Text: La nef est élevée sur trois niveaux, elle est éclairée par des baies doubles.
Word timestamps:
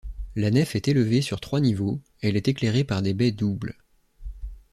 La 0.35 0.49
nef 0.49 0.75
est 0.75 0.87
élevée 0.87 1.21
sur 1.21 1.39
trois 1.39 1.59
niveaux, 1.59 2.01
elle 2.23 2.35
est 2.35 2.47
éclairée 2.47 2.83
par 2.83 3.03
des 3.03 3.13
baies 3.13 3.31
doubles. 3.31 3.75